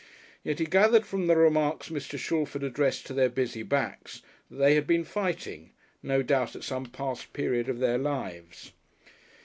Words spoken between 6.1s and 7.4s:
doubt at some past